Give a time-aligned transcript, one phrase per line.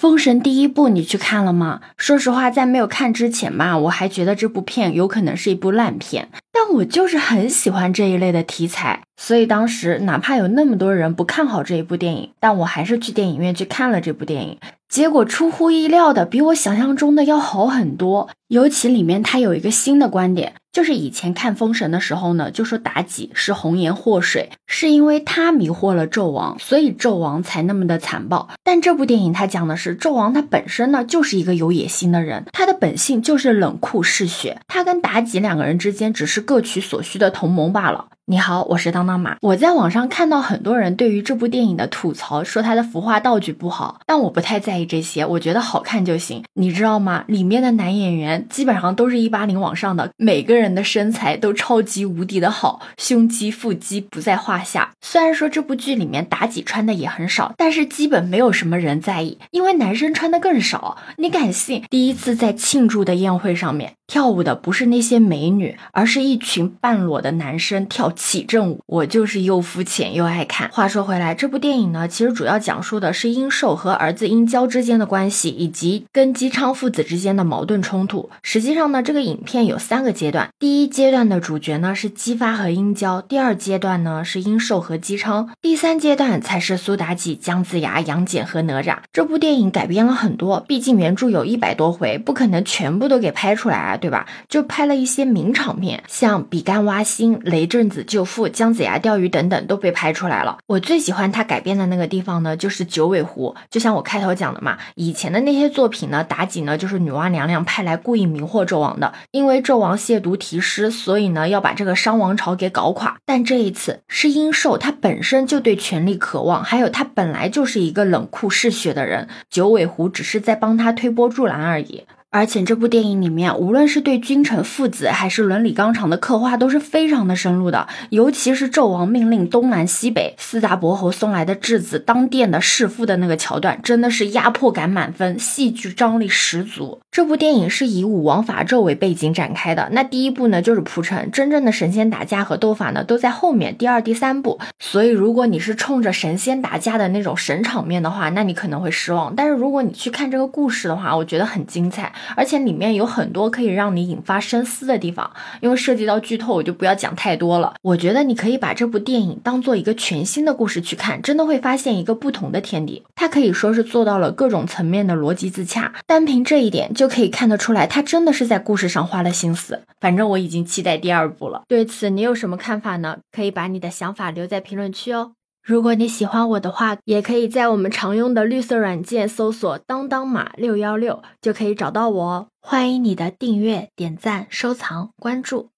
[0.00, 1.82] 封神第一部你去看了吗？
[1.98, 6.30] 说实话，在没有看之前吧，我还觉得这部片有可能是一部烂片。
[6.52, 14.58] 但我就是很喜欢这一类的题材，所以当时哪怕有那么多人不看好这一部电影，但我还是去电影院去看了这部电影。
[14.88, 18.28] 结果出乎意料的，比我想象中的要好很多。
[18.48, 28.48] 尤其里面他有一个新的观点，就是以前看《封神》的时候呢，就说妲己是红颜祸水，是因为她迷惑了纣王，所以纣王才那么的残暴。
[28.64, 38.08] 但这部电影他讲的是纣王他本身呢就是一个有野心的人，他的本性就是冷酷嗜血，他跟妲己两个人之间只是各取所需的同盟罢了。
[38.30, 39.36] 你好，我是当当马。
[39.40, 46.44] 我在网上看到很多人对于这部电影的吐槽，说它的服化道具不好，但我不太在意这些，我觉得好看就行。
[46.54, 47.24] 你知道吗？
[47.26, 54.92] 里面的男演员基本上都是一八零往上的，每个人的身材都超级无敌的好，胸肌、腹肌不在话下。
[55.00, 60.96] 虽然说这部剧里面妲己穿的也很少，但是基本没有什么人在意，因为男生穿的更少。
[61.16, 61.82] 你敢信？
[61.90, 68.14] 第一次在庆祝的宴会上面跳舞的不是那些美女，而是一群半裸的男生跳。
[68.20, 70.68] 起正午，我就是又肤浅又爱看。
[70.68, 78.28] 话说回来，这部电影呢，其实主要讲述的是殷寿和儿子殷郊之间的关系，以及跟姬昌父子之间的矛盾冲突。
[78.42, 80.50] 实际上呢，这个影片有三个阶段。
[80.58, 88.98] 第一阶段的主角呢是姬发和殷郊，第二阶段呢是殷寿和姬昌，第三阶段才是苏妲己、姜子牙、杨戬和哪吒。
[89.14, 94.26] 这部电影改编了很多，毕竟原著有一百多回，不可能全部都给拍出来啊，对吧？
[94.50, 98.04] 就拍了一些名场面，像比干挖心、雷震子。
[98.10, 100.58] 救父、姜子牙钓鱼等等都被拍出来了。
[100.66, 103.54] 我最喜欢他改编的那个地方呢，就是九尾狐。
[103.70, 113.16] 就像我开头讲的嘛，以前的那些作品呢，妲己呢就是女娲娘娘派来故意迷惑纣王的，因为纣王亵渎题诗，所以呢要把这个商王朝给搞垮。
[113.24, 122.04] 但这一次是殷寿，他本身就对权力渴望，还有他本来就是一个冷酷嗜血的人，九尾狐只是在帮他推波助澜而已。
[122.32, 127.88] 而且这部电影里面，无论是对君臣父子还是伦理纲常的刻画，都是非常的深入的。
[128.10, 137.00] 尤其是纣王命令东南西北四大伯侯送来的质子当殿的弑父的那个桥段，真的是压迫感满分，戏剧张力十足。
[137.10, 139.88] 这部电影是以武王伐纣为背景展开的。
[139.90, 144.60] 那第一部呢，就是铺陈，真正的神仙打架和斗法呢，都在后面第二、第三部。
[144.78, 149.34] 所以如果你是冲着神仙打架的那种神场面的话，那你可能会失望。
[149.34, 152.12] 但是如果你去看这个故事的话，我觉得很精彩。
[152.36, 157.74] 而且里面有很多可以让你引发深思的地方，因为涉及到剧透，我就不要讲太多了。
[157.82, 163.04] 我觉得你可以把这部电影当做一个全新的故事去看，真的会发现一个不同的天地。
[163.14, 169.82] 它可以说是做到了各种层面的逻辑自洽，单凭这一点就可以看得出来，它真的是在故事上花了心思。
[170.00, 171.62] 反正我已经期待第二部了。
[171.68, 173.18] 对此你有什么看法呢？
[173.32, 175.32] 可以把你的想法留在评论区哦。
[175.62, 182.48] 如果你喜欢我的话，也可以在我们常用的绿色软件搜索“当当码六幺六”，就可以找到我哦。
[182.60, 185.70] 欢迎你的订阅、点赞、收藏、关注。